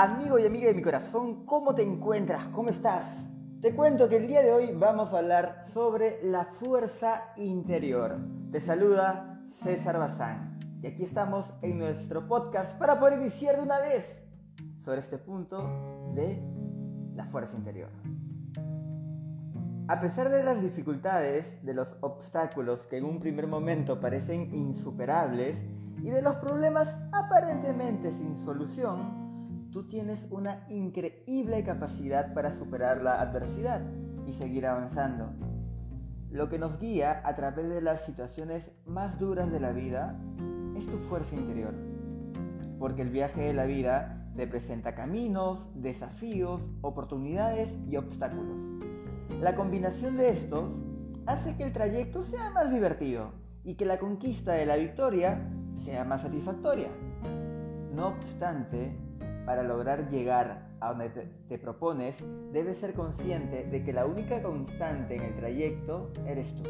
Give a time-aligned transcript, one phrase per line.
[0.00, 2.44] Amigo y amiga de mi corazón, ¿cómo te encuentras?
[2.52, 3.02] ¿Cómo estás?
[3.60, 8.16] Te cuento que el día de hoy vamos a hablar sobre la fuerza interior.
[8.52, 10.60] Te saluda César Bazán.
[10.84, 14.22] Y aquí estamos en nuestro podcast para poder iniciar de una vez
[14.84, 15.68] sobre este punto
[16.14, 16.40] de
[17.16, 17.90] la fuerza interior.
[19.88, 25.58] A pesar de las dificultades, de los obstáculos que en un primer momento parecen insuperables
[26.00, 29.27] y de los problemas aparentemente sin solución,
[29.78, 33.80] tú tienes una increíble capacidad para superar la adversidad
[34.26, 35.30] y seguir avanzando.
[36.32, 40.20] Lo que nos guía a través de las situaciones más duras de la vida
[40.76, 41.74] es tu fuerza interior.
[42.80, 48.58] Porque el viaje de la vida te presenta caminos, desafíos, oportunidades y obstáculos.
[49.40, 50.74] La combinación de estos
[51.26, 53.30] hace que el trayecto sea más divertido
[53.62, 55.48] y que la conquista de la victoria
[55.84, 56.88] sea más satisfactoria.
[57.94, 59.07] No obstante,
[59.48, 61.08] para lograr llegar a donde
[61.48, 66.64] te, propones, debes ser consciente de que la única constante en el trayecto eres tú.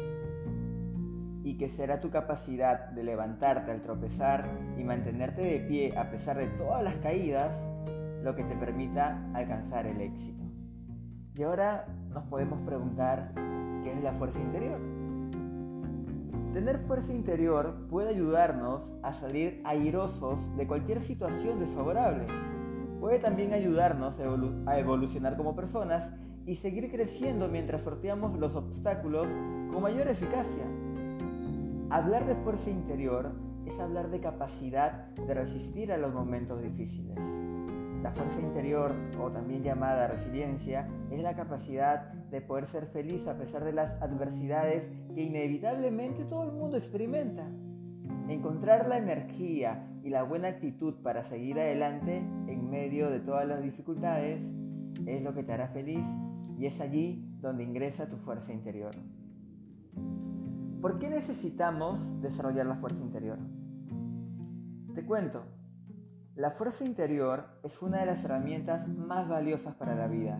[1.43, 6.37] Y que será tu capacidad de levantarte al tropezar y mantenerte de pie a pesar
[6.37, 7.51] de todas las caídas
[8.23, 10.41] lo que te permita alcanzar el éxito.
[11.35, 13.33] Y ahora nos podemos preguntar,
[13.83, 14.79] ¿qué es la fuerza interior?
[16.53, 22.48] Tener fuerza interior puede ayudarnos a salir airosos de cualquier situación desfavorable
[22.99, 26.11] puede también ayudarnos a evolucionar como personas
[26.45, 29.27] y seguir creciendo mientras sorteamos los obstáculos
[29.71, 30.65] con mayor eficacia.
[31.89, 33.31] Hablar de fuerza interior
[33.65, 37.17] es hablar de capacidad de resistir a los momentos difíciles.
[38.03, 43.37] La fuerza interior, o también llamada resiliencia, es la capacidad de poder ser feliz a
[43.37, 47.45] pesar de las adversidades que inevitablemente todo el mundo experimenta.
[48.29, 53.61] Encontrar la energía y la buena actitud para seguir adelante en medio de todas las
[53.61, 54.41] dificultades
[55.05, 56.03] es lo que te hará feliz
[56.57, 58.95] y es allí donde ingresa tu fuerza interior.
[60.81, 63.37] ¿Por qué necesitamos desarrollar la fuerza interior?
[64.95, 65.43] Te cuento,
[66.35, 70.39] la fuerza interior es una de las herramientas más valiosas para la vida.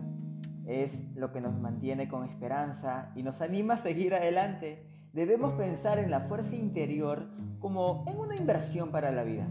[0.66, 4.86] Es lo que nos mantiene con esperanza y nos anima a seguir adelante.
[5.12, 7.26] Debemos pensar en la fuerza interior
[7.58, 9.48] como en una inversión para la vida.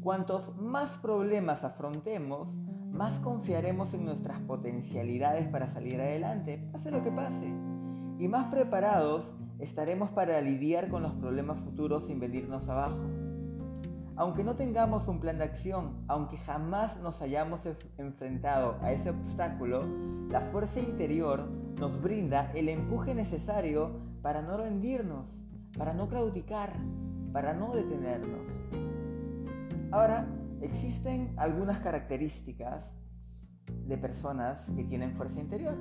[0.00, 2.54] Cuantos más problemas afrontemos,
[2.92, 7.48] más confiaremos en nuestras potencialidades para salir adelante, pase lo que pase.
[8.20, 13.00] Y más preparados estaremos para lidiar con los problemas futuros sin venirnos abajo.
[14.14, 17.66] Aunque no tengamos un plan de acción, aunque jamás nos hayamos
[17.98, 19.84] enfrentado a ese obstáculo,
[20.28, 21.48] la fuerza interior
[21.80, 25.34] nos brinda el empuje necesario para no rendirnos,
[25.78, 26.70] para no claudicar,
[27.32, 28.46] para no detenernos.
[29.90, 30.28] Ahora,
[30.60, 32.92] existen algunas características
[33.86, 35.74] de personas que tienen fuerza interior.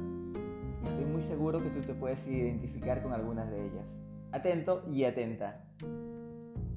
[0.85, 3.85] Estoy muy seguro que tú te puedes identificar con algunas de ellas.
[4.31, 5.65] Atento y atenta.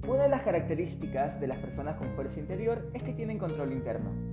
[0.09, 4.32] Una de las características de las personas con fuerza interior es que tienen control interno.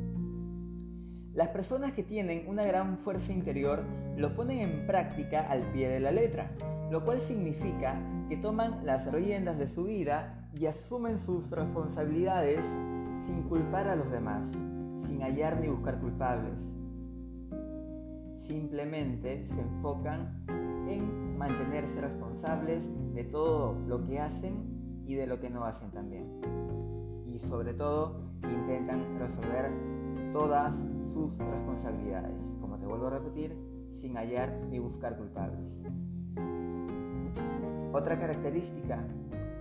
[1.33, 3.83] Las personas que tienen una gran fuerza interior
[4.17, 6.49] lo ponen en práctica al pie de la letra,
[6.89, 12.65] lo cual significa que toman las riendas de su vida y asumen sus responsabilidades
[13.25, 14.47] sin culpar a los demás,
[15.07, 16.53] sin hallar ni buscar culpables.
[18.37, 20.45] Simplemente se enfocan
[20.87, 26.25] en mantenerse responsables de todo lo que hacen y de lo que no hacen también.
[27.27, 29.98] Y sobre todo intentan resolver
[30.33, 30.75] todas
[31.13, 33.55] sus responsabilidades, como te vuelvo a repetir,
[33.91, 35.75] sin hallar ni buscar culpables.
[37.91, 39.03] Otra característica,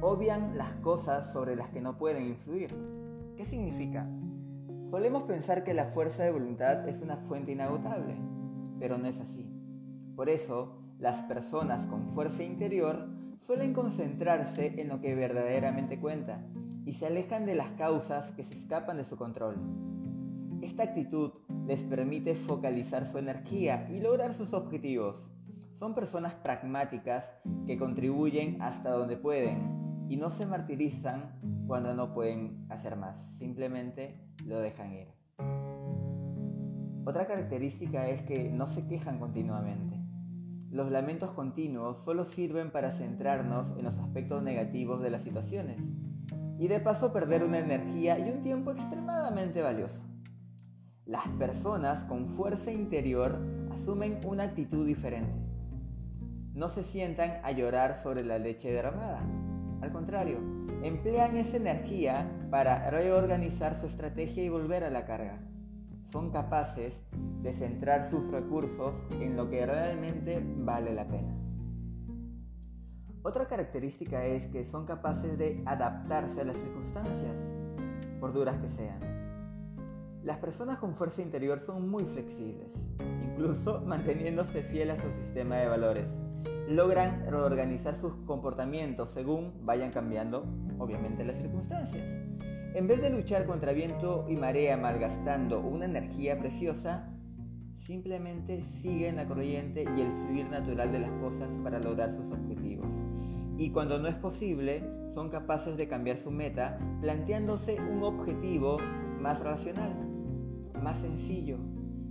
[0.01, 2.75] obvian las cosas sobre las que no pueden influir.
[3.37, 4.07] ¿Qué significa?
[4.91, 8.17] Solemos pensar que la fuerza de voluntad es una fuente inagotable,
[8.79, 9.51] pero no es así.
[10.15, 13.09] Por eso, las personas con fuerza interior
[13.39, 16.45] suelen concentrarse en lo que verdaderamente cuenta
[16.85, 19.57] y se alejan de las causas que se escapan de su control.
[20.79, 21.33] Esta actitud
[21.67, 25.29] les permite focalizar su energía y lograr sus objetivos
[25.75, 27.35] son personas pragmáticas
[27.67, 31.37] que contribuyen hasta donde pueden y no se martirizan
[31.67, 35.09] cuando no pueden hacer más, simplemente lo dejan ir.
[37.05, 39.97] Otra característica es que no se quejan continuamente.
[40.71, 45.79] Los lamentos continuos solo sirven para centrarnos en los aspectos negativos de las situaciones
[46.57, 50.09] y de paso perder una energía y un tiempo extremadamente valioso.
[51.09, 53.41] Las personas con fuerza interior
[53.73, 55.49] asumen una actitud diferente
[56.59, 59.23] no se sientan a llorar sobre la leche derramada.
[59.81, 60.39] Al contrario,
[60.83, 65.39] emplean esa energía para reorganizar su estrategia y volver a la carga.
[66.03, 66.95] son capaces
[67.43, 71.37] de centrar sus recursos en lo que realmente vale la pena.
[73.23, 77.37] Otra característica es que son capaces de adaptarse a las circunstancias,
[78.21, 79.08] por duras que sean.
[80.29, 82.69] Las personas con fuerza interior son muy flexibles,
[83.25, 86.05] incluso manteniéndose fieles a su sistema de valores.
[86.69, 90.45] Logran reorganizar sus comportamientos según vayan cambiando,
[90.79, 92.07] obviamente, las circunstancias.
[92.75, 97.09] En vez de luchar contra viento y marea malgastando una energía preciosa,
[97.75, 102.87] simplemente siguen la corriente y el fluir natural de las cosas para lograr sus objetivos.
[103.57, 104.85] Y cuando no es posible,
[105.15, 108.77] son capaces de cambiar su meta planteándose un objetivo
[109.19, 110.08] más racional,
[110.89, 111.59] más sencillo.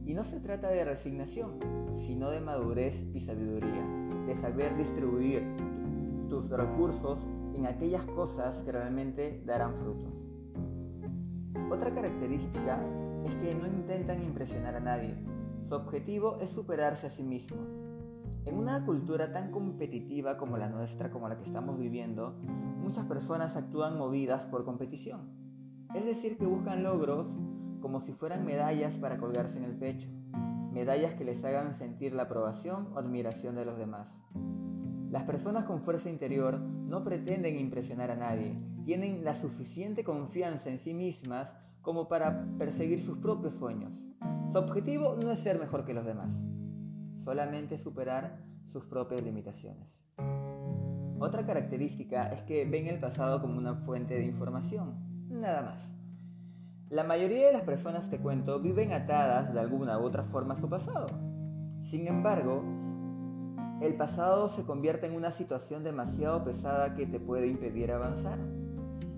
[0.06, 1.58] Y no se trata de resignación,
[1.96, 3.84] sino de madurez y sabiduría,
[4.28, 5.42] de saber distribuir
[6.30, 7.18] tus recursos
[7.56, 10.14] en aquellas cosas que realmente darán frutos.
[11.72, 12.80] Otra característica
[13.26, 15.16] es que no intentan impresionar a nadie.
[15.64, 17.68] Su objetivo es superarse a sí mismos.
[18.46, 22.36] En una cultura tan competitiva como la nuestra, como la que estamos viviendo,
[22.80, 25.22] muchas personas actúan movidas por competición.
[25.96, 27.28] Es decir, que buscan logros
[27.82, 30.08] como si fueran medallas para colgarse en el pecho,
[30.72, 34.14] medallas que les hagan sentir la aprobación o admiración de los demás.
[35.10, 40.80] Las personas con fuerza interior no pretenden impresionar a nadie, tienen la suficiente confianza en
[40.80, 43.94] sí mismas como para perseguir sus propios sueños.
[44.52, 46.30] Su objetivo no es ser mejor que los demás,
[47.24, 48.38] solamente superar
[48.72, 49.88] sus propias limitaciones.
[51.20, 55.97] Otra característica es que ven el pasado como una fuente de información, nada más.
[56.89, 60.57] La mayoría de las personas, te cuento, viven atadas de alguna u otra forma a
[60.57, 61.10] su pasado.
[61.81, 62.63] Sin embargo,
[63.81, 68.39] el pasado se convierte en una situación demasiado pesada que te puede impedir avanzar.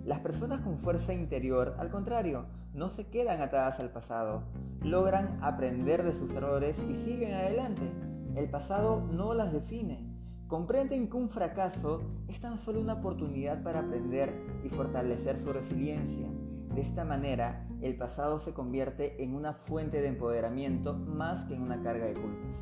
[0.04, 4.42] Las personas con fuerza interior, al contrario, no se quedan atadas al pasado,
[4.82, 7.88] logran aprender de sus errores y siguen adelante.
[8.34, 10.10] El pasado no las define.
[10.48, 14.34] Comprenden que un fracaso es tan solo una oportunidad para aprender
[14.64, 16.32] y fortalecer su resiliencia.
[16.80, 21.62] De esta manera, el pasado se convierte en una fuente de empoderamiento más que en
[21.62, 22.56] una carga de culpas.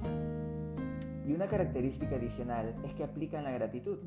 [1.28, 4.00] Y una característica adicional es que aplican la gratitud.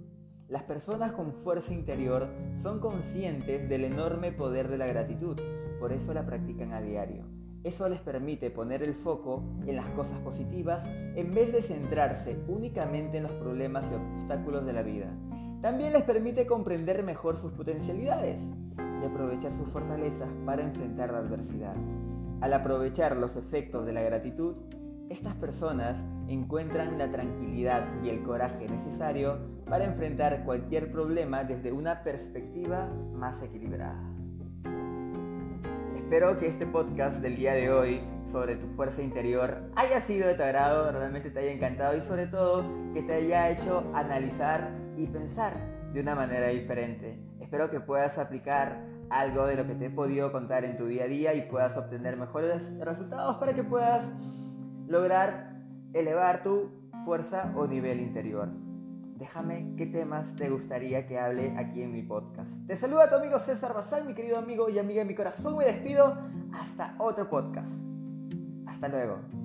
[0.49, 2.29] Las personas con fuerza interior
[2.61, 5.39] son conscientes del enorme poder de la gratitud,
[5.79, 7.25] por eso la practican a diario.
[7.63, 13.19] Eso les permite poner el foco en las cosas positivas en vez de centrarse únicamente
[13.19, 15.17] en los problemas y obstáculos de la vida.
[15.63, 18.41] También les permite comprender mejor sus potencialidades
[19.01, 21.75] y aprovechar sus fortalezas para enfrentar la adversidad.
[22.41, 24.57] Al aprovechar los efectos de la gratitud,
[25.11, 25.97] estas personas
[26.29, 29.39] encuentran la tranquilidad y el coraje necesario
[29.69, 34.01] para enfrentar cualquier problema desde una perspectiva más equilibrada.
[35.95, 38.01] Espero que este podcast del día de hoy
[38.33, 42.27] sobre tu fuerza interior haya sido de tu agrado, realmente te haya encantado y sobre
[42.27, 42.65] todo
[42.95, 45.55] que te haya hecho analizar y pensar
[45.93, 47.30] de una manera diferente.
[47.51, 51.03] Espero que puedas aplicar algo de lo que te he podido contar en tu día
[51.03, 54.09] a día y puedas obtener mejores resultados para que puedas
[54.87, 55.61] lograr
[55.93, 56.71] elevar tu
[57.05, 58.51] fuerza o nivel interior.
[59.17, 62.53] Déjame qué temas te gustaría que hable aquí en mi podcast.
[62.69, 65.59] Te saluda tu amigo César Bazán, mi querido amigo y amiga de mi corazón.
[65.59, 66.19] Me despido
[66.55, 67.73] hasta otro podcast.
[68.69, 69.40] Hasta luego.